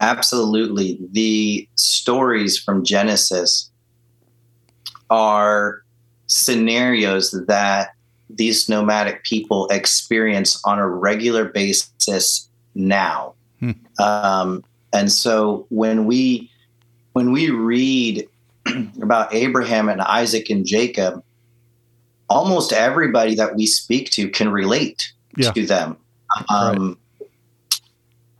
[0.00, 0.98] Absolutely.
[1.10, 3.70] The stories from Genesis
[5.10, 5.82] are
[6.26, 7.90] scenarios that
[8.30, 13.34] these nomadic people experience on a regular basis now.
[13.60, 13.72] Hmm.
[13.98, 16.50] Um, and so when we
[17.12, 18.28] when we read
[19.02, 21.22] about Abraham and Isaac and Jacob,
[22.28, 25.52] almost everybody that we speak to can relate yeah.
[25.52, 25.96] to them.
[26.50, 26.96] Um, right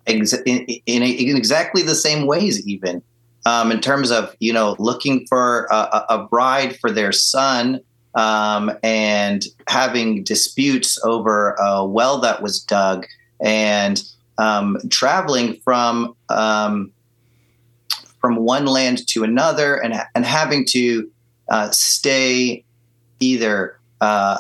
[0.09, 3.03] ex- in, in, in, exactly the same ways, even
[3.47, 7.81] um, in terms of you know looking for a, a bride for their son
[8.15, 13.07] um, and having disputes over a well that was dug
[13.41, 14.03] and
[14.39, 16.93] um, traveling from um,
[18.21, 21.11] from one land to another and and having to
[21.51, 22.65] uh, stay
[23.21, 24.39] either uh,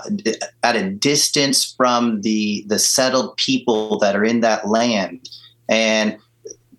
[0.63, 5.29] at a distance from the the settled people that are in that land
[5.69, 6.19] and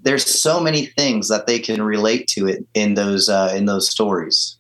[0.02, 3.90] there's so many things that they can relate to it in those uh, in those
[3.90, 4.58] stories.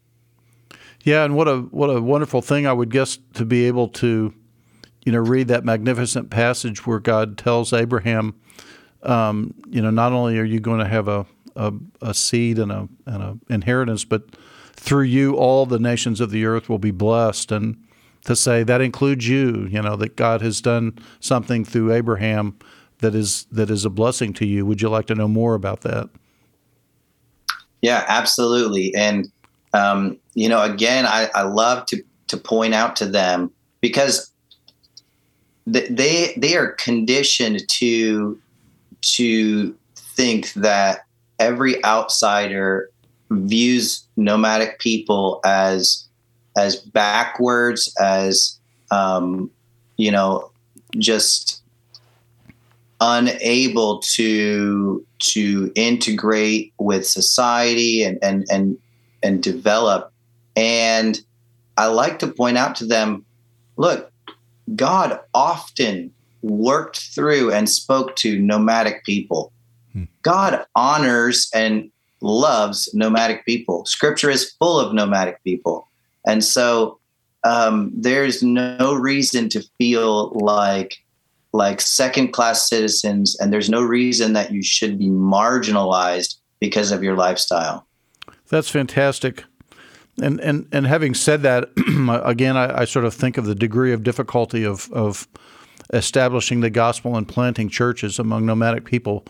[1.03, 4.33] Yeah, and what a what a wonderful thing I would guess to be able to,
[5.03, 8.35] you know, read that magnificent passage where God tells Abraham,
[9.03, 12.71] um, you know, not only are you going to have a, a, a seed and
[12.71, 14.35] a and a inheritance, but
[14.73, 17.81] through you all the nations of the earth will be blessed, and
[18.25, 22.57] to say that includes you, you know, that God has done something through Abraham
[22.99, 24.65] that is that is a blessing to you.
[24.65, 26.09] Would you like to know more about that?
[27.81, 28.93] Yeah, absolutely.
[28.95, 29.31] And
[29.73, 34.31] um, you know, again, I, I love to to point out to them because
[35.73, 38.39] they they are conditioned to
[39.01, 41.05] to think that
[41.39, 42.89] every outsider
[43.29, 46.05] views nomadic people as
[46.57, 48.59] as backwards as
[48.91, 49.49] um,
[49.97, 50.51] you know
[50.97, 51.61] just
[53.01, 58.77] unable to to integrate with society and and and
[59.23, 60.11] and develop.
[60.55, 61.19] And
[61.77, 63.25] i like to point out to them
[63.77, 64.08] look
[64.75, 69.51] god often worked through and spoke to nomadic people
[69.93, 70.03] hmm.
[70.21, 75.87] god honors and loves nomadic people scripture is full of nomadic people
[76.25, 76.99] and so
[77.43, 80.97] um, there's no reason to feel like
[81.51, 87.01] like second class citizens, and there's no reason that you should be marginalized because of
[87.01, 87.87] your lifestyle.
[88.49, 89.45] That's fantastic.
[90.21, 91.69] And and and having said that,
[92.25, 95.27] again, I, I, sort of think of the degree of difficulty of of
[95.93, 99.25] establishing the gospel and planting churches among nomadic people.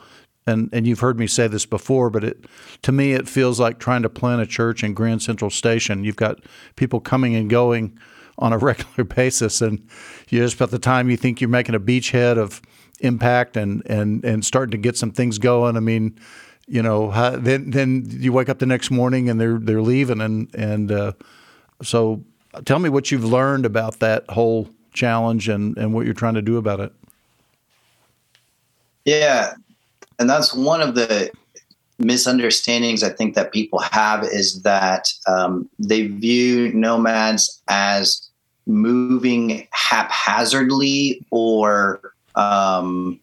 [0.47, 2.45] And and you've heard me say this before, but it
[2.81, 6.03] to me it feels like trying to plant a church in Grand Central Station.
[6.03, 6.39] You've got
[6.75, 7.97] people coming and going
[8.37, 9.87] on a regular basis, and
[10.29, 12.61] you just about the time you think you're making a beachhead of
[13.01, 15.77] impact and and and starting to get some things going.
[15.77, 16.17] I mean,
[16.69, 20.21] you know, how, then then you wake up the next morning and they're they're leaving,
[20.21, 21.13] and and uh,
[21.81, 22.23] so
[22.65, 26.41] tell me what you've learned about that whole challenge and and what you're trying to
[26.41, 26.93] do about it.
[29.05, 29.55] Yeah,
[30.19, 31.31] and that's one of the
[31.97, 38.29] misunderstandings I think that people have is that um, they view nomads as
[38.67, 43.19] moving haphazardly or um,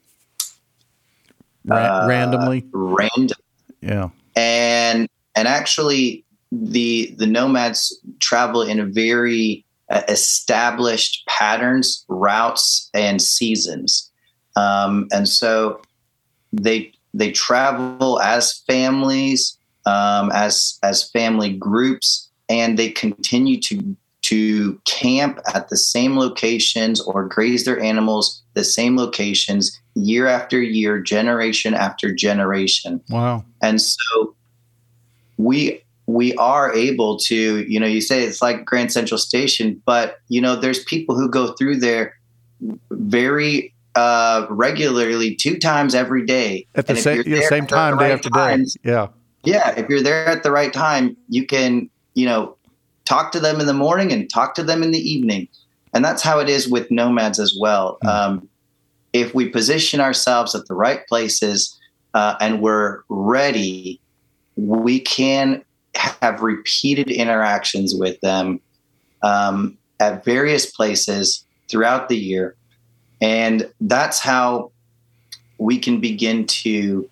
[1.66, 2.64] Ra- uh, randomly.
[2.72, 3.38] random
[3.80, 4.08] Yeah.
[4.36, 13.20] and and actually the the nomads travel in a very uh, established patterns routes and
[13.20, 14.10] seasons
[14.56, 15.80] um, and so
[16.52, 19.56] they they travel as families
[19.86, 23.96] um, as as family groups and they continue to
[24.29, 30.61] to camp at the same locations or graze their animals the same locations year after
[30.62, 33.45] year generation after generation Wow.
[33.62, 34.35] and so
[35.39, 40.18] we we are able to you know you say it's like grand central station but
[40.29, 42.14] you know there's people who go through there
[42.91, 48.05] very uh regularly two times every day At the And same yeah, same time, day
[48.05, 48.64] right after day.
[48.85, 49.09] Yeah.
[49.45, 52.55] yeah if you're there at the right time you can you know
[53.07, 55.48] talk to them in the morning and talk to them in the evening.
[55.94, 57.98] And that's how it is with nomads as well.
[58.02, 58.09] Hmm.
[58.09, 58.48] um,
[59.12, 61.78] if we position ourselves at the right places
[62.12, 63.98] uh, and we're ready
[64.57, 65.62] we can
[65.94, 68.61] have repeated interactions with them
[69.22, 72.57] um, at various places throughout the year.
[73.20, 74.72] And that's how
[75.59, 77.09] we can begin to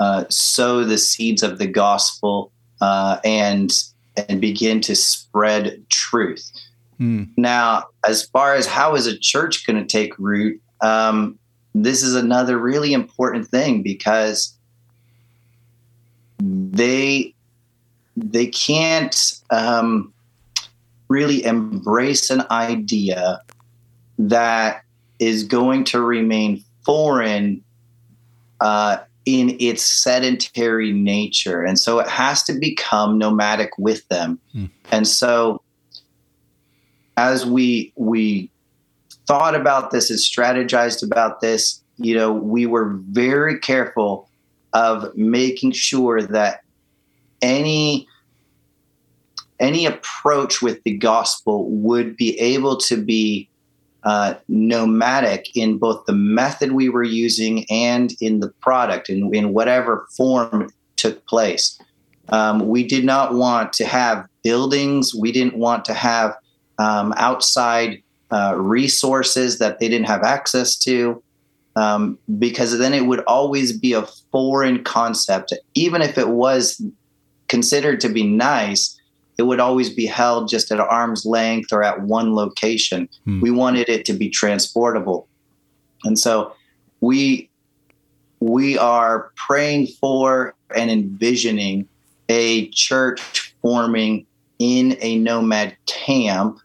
[0.00, 3.72] uh, sow the seeds of the gospel uh, and
[4.16, 6.50] and begin to spread truth.
[6.98, 7.24] Hmm.
[7.36, 11.38] Now, as far as how is a church going to take root, um,
[11.74, 14.56] this is another really important thing because
[16.38, 17.34] they
[18.16, 20.12] they can't um,
[21.08, 23.40] really embrace an idea
[24.18, 24.82] that
[25.18, 27.62] is going to remain foreign
[28.60, 31.62] uh, in its sedentary nature.
[31.62, 34.38] And so it has to become nomadic with them.
[34.52, 34.66] Hmm.
[34.90, 35.62] And so
[37.16, 38.50] as we we
[39.26, 44.28] thought about this and strategized about this, you know, we were very careful
[44.72, 46.62] of making sure that
[47.40, 48.06] any
[49.60, 53.48] any approach with the gospel would be able to be
[54.04, 59.52] uh, nomadic in both the method we were using and in the product and in,
[59.52, 61.80] whatever form took place.
[62.28, 65.14] Um, we did not want to have buildings.
[65.14, 66.34] We didn't want to have
[66.78, 71.22] um, outside uh, resources that they didn't have access to,
[71.76, 75.52] um, because then it would always be a foreign concept.
[75.74, 76.82] Even if it was
[77.48, 78.98] considered to be nice,
[79.36, 83.08] it would always be held just at arm's length or at one location.
[83.24, 83.40] Hmm.
[83.40, 85.28] We wanted it to be transportable.
[86.04, 86.54] And so
[87.00, 87.50] we
[88.40, 91.88] we are praying for and envisioning
[92.28, 94.26] a church forming
[94.58, 96.58] in a nomad camp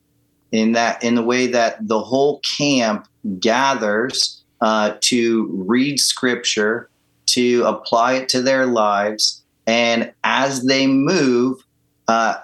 [0.51, 3.07] in that in the way that the whole camp
[3.39, 6.89] gathers uh, to read scripture
[7.27, 11.63] to apply it to their lives and as they move
[12.09, 12.35] uh,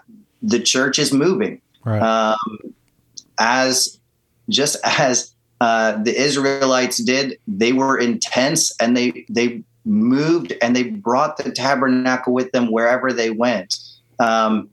[0.41, 2.01] the church is moving Right.
[2.01, 2.73] um,
[3.37, 3.99] as
[4.49, 10.83] just as uh, the Israelites did, they were intense and they they moved and they
[10.83, 13.77] brought the tabernacle with them wherever they went.
[14.19, 14.69] Um,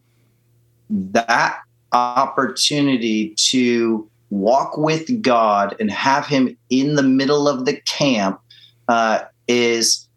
[0.89, 1.59] that
[1.93, 8.41] opportunity to walk with God and have Him in the middle of the camp
[8.89, 10.09] uh, is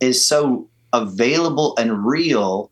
[0.00, 2.70] is so available and real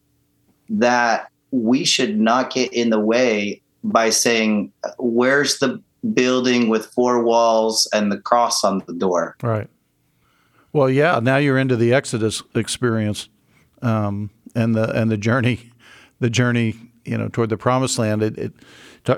[0.68, 5.80] that we should not get in the way by saying, "Where's the
[6.14, 9.68] building with four walls and the cross on the door?" Right.
[10.72, 11.20] Well, yeah.
[11.22, 13.28] Now you're into the Exodus experience,
[13.82, 15.70] um, and the and the journey,
[16.20, 18.22] the journey, you know, toward the promised land.
[18.22, 18.52] It it,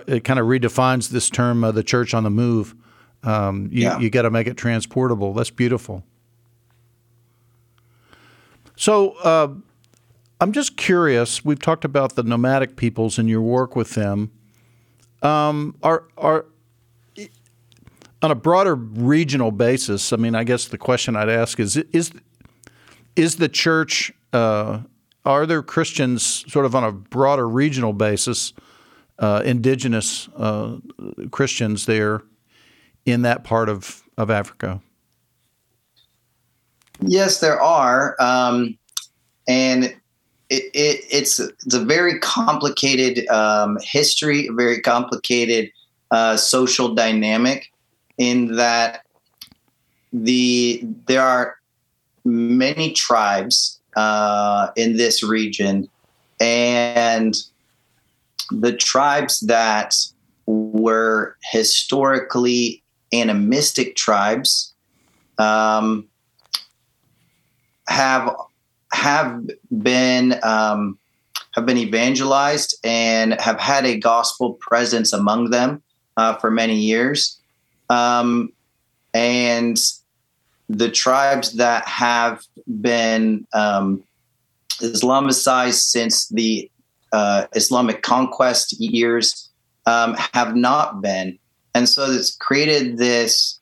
[0.07, 2.74] it kind of redefines this term, uh, the church on the move.
[3.24, 3.99] Um, you Yeah.
[3.99, 5.32] you got to make it transportable.
[5.34, 6.05] That's beautiful.
[8.76, 9.49] So uh,
[10.41, 11.45] I'm just curious.
[11.45, 14.30] We've talked about the nomadic peoples and your work with them.
[15.22, 16.47] Um, are are
[18.22, 22.12] on a broader regional basis, I mean, I guess the question I'd ask is: is
[23.16, 24.12] is the church?
[24.32, 24.80] Uh,
[25.24, 28.53] are there Christians sort of on a broader regional basis,
[29.18, 30.78] uh, indigenous uh,
[31.30, 32.22] Christians there
[33.05, 34.80] in that part of of Africa?
[37.01, 38.76] Yes, there are, um,
[39.47, 39.95] and
[40.51, 45.70] it, it, it's it's a very complicated um, history, a very complicated
[46.11, 47.70] uh, social dynamic,
[48.16, 49.05] in that
[50.12, 51.57] the there are
[52.24, 55.88] many tribes uh, in this region,
[56.40, 57.36] and
[58.51, 59.94] the tribes that
[60.46, 62.82] were historically
[63.12, 64.72] animistic tribes
[65.38, 66.09] um,
[67.86, 68.34] have
[68.93, 69.49] have
[69.82, 70.99] been um,
[71.53, 75.82] have been evangelized and have had a gospel presence among them
[76.16, 77.39] uh, for many years,
[77.91, 78.53] um,
[79.14, 79.78] and
[80.68, 82.45] the tribes that have
[82.80, 84.03] been um,
[84.80, 86.70] Islamicized since the
[87.12, 89.49] uh, Islamic conquest years
[89.86, 91.39] um, have not been.
[91.74, 93.59] And so it's created this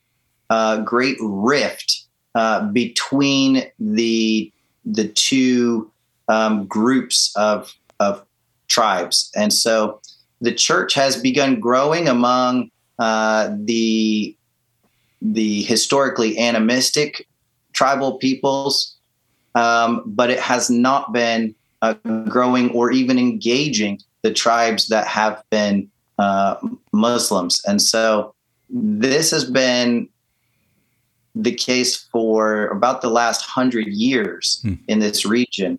[0.50, 2.04] uh, great rift
[2.34, 4.52] uh, between the
[4.86, 5.90] the two
[6.28, 8.24] um, groups of of
[8.68, 10.00] tribes, and so
[10.40, 14.36] the church has begun growing among uh, the
[15.20, 17.26] the historically animistic
[17.72, 18.96] tribal peoples,
[19.54, 21.94] um, but it has not been uh,
[22.28, 26.56] growing or even engaging the tribes that have been uh,
[26.92, 27.62] Muslims.
[27.66, 28.34] And so
[28.70, 30.08] this has been
[31.36, 34.74] the case for about the last hundred years hmm.
[34.88, 35.78] in this region.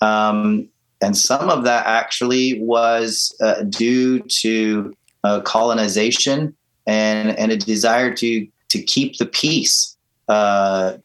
[0.00, 0.68] Um,
[1.02, 8.14] and some of that actually was uh, due to uh, colonization and, and a desire
[8.14, 9.96] to, to keep the peace.
[10.28, 10.96] Uh,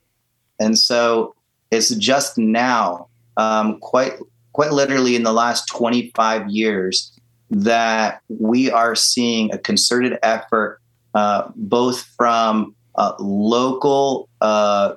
[0.59, 1.35] and so
[1.71, 4.13] it's just now, um, quite
[4.53, 7.17] quite literally in the last 25 years,
[7.49, 10.81] that we are seeing a concerted effort,
[11.13, 14.93] uh, both from uh, local uh,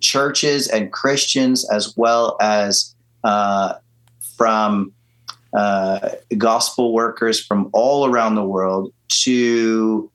[0.00, 2.94] churches and Christians, as well as
[3.24, 3.74] uh,
[4.36, 4.92] from
[5.56, 10.10] uh, gospel workers from all around the world, to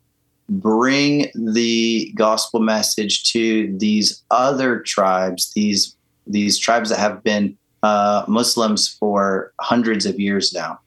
[0.49, 5.95] bring the gospel message to these other tribes, these
[6.27, 10.79] these tribes that have been uh, Muslims for hundreds of years now.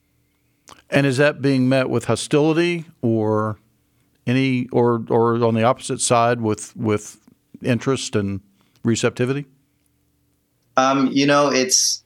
[0.89, 3.59] And is that being met with hostility or
[4.27, 7.19] any or or on the opposite side with with
[7.63, 8.41] interest and
[8.83, 9.47] receptivity?
[10.77, 12.03] Um, you know, it's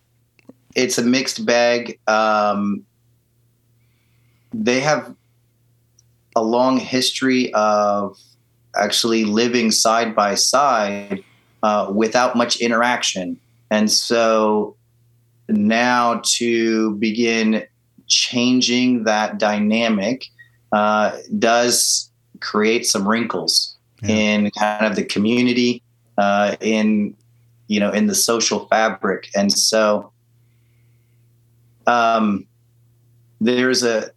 [0.75, 1.99] it's a mixed bag.
[2.07, 2.85] Um,
[4.53, 5.14] they have
[6.37, 8.16] a long history of
[8.77, 11.25] actually living side by side
[11.62, 13.39] uh, without much interaction,
[13.71, 14.77] and so
[15.49, 17.64] now to begin
[18.07, 20.27] changing that dynamic
[20.73, 22.09] uh, does
[22.41, 24.14] create some wrinkles yeah.
[24.14, 25.82] in kind of the community,
[26.18, 27.14] uh, in
[27.68, 30.11] you know, in the social fabric, and so
[31.86, 32.47] um,
[33.41, 34.11] there's a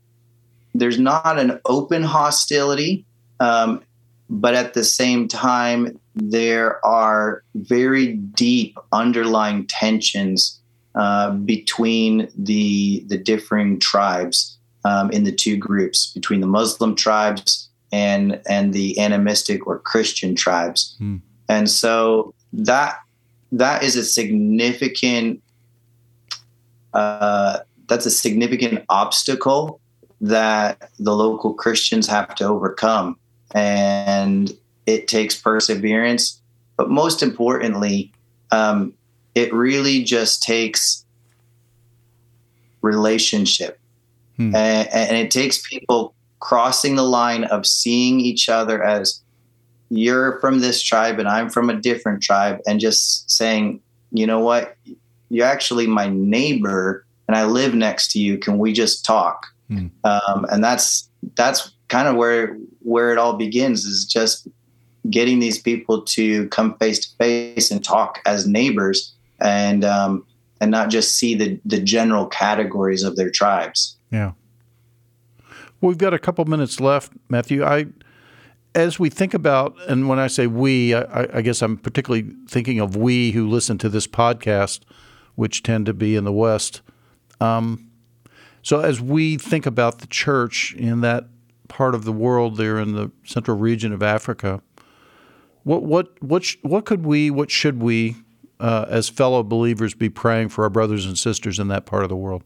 [0.76, 3.05] there's not an open hostility,
[3.39, 3.84] um,
[4.30, 10.59] but at the same time there are very deep underlying tensions
[10.95, 17.69] uh, between the the differing tribes um, in the two groups, between the Muslim tribes
[17.93, 21.17] and and the animistic or Christian tribes, hmm.
[21.47, 22.97] and so that
[23.51, 25.41] that is a significant
[26.93, 29.79] uh, that's a significant obstacle
[30.21, 33.15] that the local Christians have to overcome,
[33.53, 34.51] and
[34.87, 36.41] it takes perseverance,
[36.77, 38.11] but most importantly,
[38.51, 38.93] um,
[39.35, 41.05] it really just takes
[42.81, 43.79] relationship
[44.37, 44.53] hmm.
[44.55, 46.12] and, and, it takes people
[46.43, 49.21] crossing the line of seeing each other as
[49.89, 53.79] you're from this tribe and i'm from a different tribe and just saying
[54.11, 54.75] you know what
[55.29, 59.87] you're actually my neighbor and i live next to you can we just talk hmm.
[60.03, 64.45] um, and that's that's kind of where where it all begins is just
[65.09, 70.25] getting these people to come face to face and talk as neighbors and um,
[70.59, 73.97] and not just see the the general categories of their tribes.
[74.11, 74.33] Yeah.
[75.84, 77.65] Well, we've got a couple minutes left, Matthew.
[77.65, 77.88] I,
[78.73, 82.79] as we think about, and when I say we, I, I guess I'm particularly thinking
[82.79, 84.79] of we who listen to this podcast,
[85.36, 86.79] which tend to be in the West.
[87.41, 87.91] Um,
[88.61, 91.25] so as we think about the church in that
[91.67, 94.61] part of the world, there in the central region of Africa,
[95.63, 98.15] what what what sh- what could we, what should we
[98.61, 102.09] uh, as fellow believers be praying for our brothers and sisters in that part of
[102.09, 102.43] the world?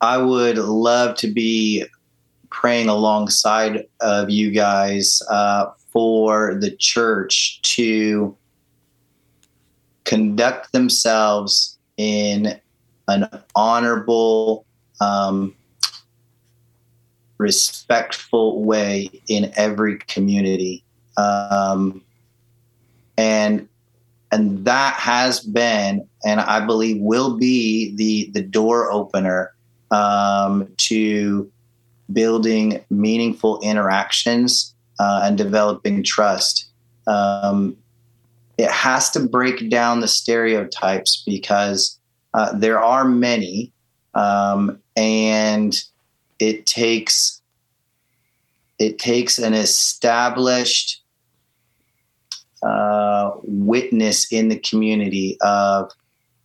[0.00, 1.86] I would love to be
[2.50, 8.36] praying alongside of you guys uh, for the church to
[10.04, 12.58] conduct themselves in
[13.08, 14.64] an honorable,
[15.00, 15.54] um,
[17.38, 20.84] respectful way in every community.
[21.16, 22.02] Um,
[23.16, 23.68] and
[24.30, 29.52] and that has been and i believe will be the the door opener
[29.90, 31.50] um, to
[32.12, 36.70] building meaningful interactions uh, and developing trust.
[37.06, 37.76] Um,
[38.56, 41.98] it has to break down the stereotypes because
[42.34, 43.72] uh, there are many
[44.14, 45.80] um, and
[46.38, 47.40] it takes
[48.78, 51.02] it takes an established
[52.62, 55.90] uh, witness in the community of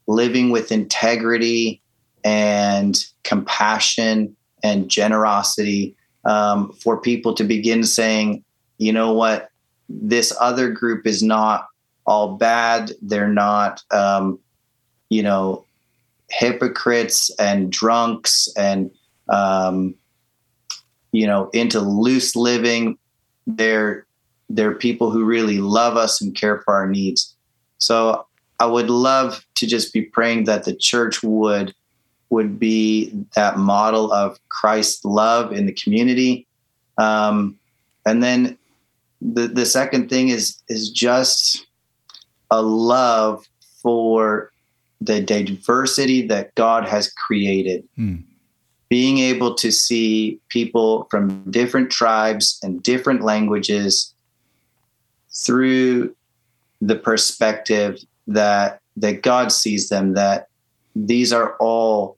[0.07, 1.81] living with integrity
[2.23, 5.95] and compassion and generosity
[6.25, 8.43] um, for people to begin saying,
[8.77, 9.49] you know what,
[9.89, 11.67] this other group is not
[12.05, 12.91] all bad.
[13.01, 14.39] They're not, um,
[15.09, 15.65] you know,
[16.29, 18.89] hypocrites and drunks and,
[19.29, 19.95] um,
[21.11, 22.97] you know, into loose living.
[23.45, 24.05] They're
[24.49, 27.35] they're people who really love us and care for our needs.
[27.77, 28.25] So
[28.59, 31.73] I would love to just be praying that the church would
[32.33, 36.47] would be that model of Christ's love in the community.
[36.97, 37.59] Um,
[38.07, 38.57] and then
[39.21, 41.67] the the second thing is is just
[42.49, 43.47] a love
[43.81, 44.51] for
[44.99, 47.87] the diversity that God has created.
[47.95, 48.15] Hmm.
[48.89, 54.13] Being able to see people from different tribes and different languages
[55.45, 56.15] through
[56.81, 60.47] the perspective that that God sees them that
[60.95, 62.17] these are all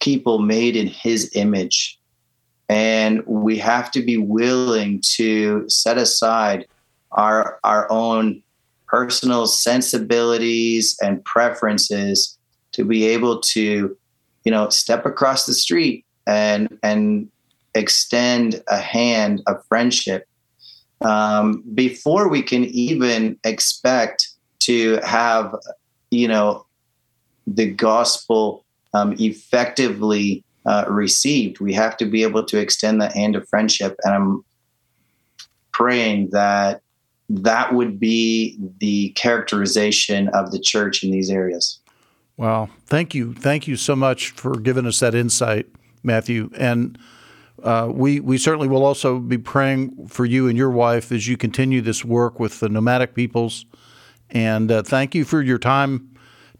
[0.00, 1.98] people made in his image.
[2.68, 6.66] And we have to be willing to set aside
[7.12, 8.42] our our own
[8.86, 12.38] personal sensibilities and preferences
[12.72, 13.96] to be able to
[14.44, 17.28] you know step across the street and and
[17.74, 20.28] extend a hand of friendship
[21.02, 24.28] um, before we can even expect
[24.60, 25.54] to have,
[26.10, 26.66] you know,
[27.46, 28.64] the gospel
[28.94, 31.60] um, effectively uh, received.
[31.60, 33.96] We have to be able to extend the hand of friendship.
[34.04, 34.44] And I'm
[35.72, 36.82] praying that
[37.28, 41.78] that would be the characterization of the church in these areas.
[42.36, 42.68] Wow.
[42.86, 43.34] Thank you.
[43.34, 45.66] Thank you so much for giving us that insight,
[46.02, 46.50] Matthew.
[46.56, 46.98] And
[47.62, 51.36] uh, we we certainly will also be praying for you and your wife as you
[51.36, 53.66] continue this work with the nomadic peoples.
[54.30, 56.09] And uh, thank you for your time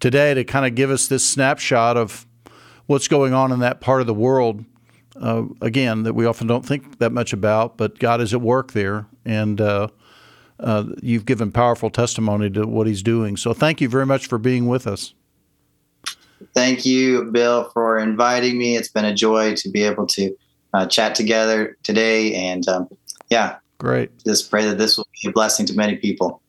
[0.01, 2.27] today to kind of give us this snapshot of
[2.87, 4.65] what's going on in that part of the world.
[5.21, 8.73] Uh, again, that we often don't think that much about, but God is at work
[8.73, 9.89] there, and uh,
[10.59, 13.37] uh, you've given powerful testimony to what He's doing.
[13.37, 15.13] So, thank you very much for being with us.
[16.55, 18.77] Thank you, Bill, for inviting me.
[18.77, 20.35] It's been a joy to be able to
[20.73, 22.35] uh, chat together today.
[22.35, 22.89] And um,
[23.29, 24.11] yeah, great.
[24.25, 26.41] Just pray that this will be a blessing to many people.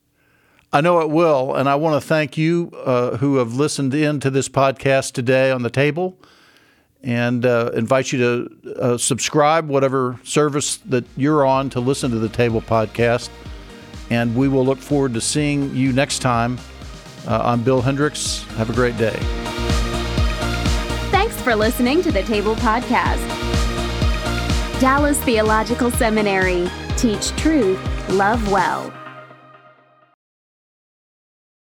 [0.72, 1.54] I know it will.
[1.54, 5.50] And I want to thank you uh, who have listened in to this podcast today
[5.50, 6.16] on the table
[7.02, 12.18] and uh, invite you to uh, subscribe, whatever service that you're on, to listen to
[12.18, 13.28] the Table Podcast.
[14.08, 16.58] And we will look forward to seeing you next time.
[17.26, 18.44] Uh, I'm Bill Hendricks.
[18.56, 19.16] Have a great day.
[21.10, 23.28] Thanks for listening to the Table Podcast.
[24.80, 26.70] Dallas Theological Seminary.
[26.96, 28.92] Teach truth, love well.